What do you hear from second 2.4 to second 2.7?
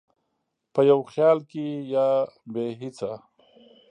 بې